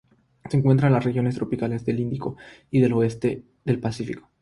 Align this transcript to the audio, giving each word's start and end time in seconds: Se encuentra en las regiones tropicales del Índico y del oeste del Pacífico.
Se 0.49 0.57
encuentra 0.57 0.87
en 0.87 0.93
las 0.95 1.03
regiones 1.03 1.35
tropicales 1.35 1.85
del 1.85 1.99
Índico 1.99 2.35
y 2.71 2.79
del 2.79 2.93
oeste 2.93 3.43
del 3.65 3.79
Pacífico. 3.79 4.31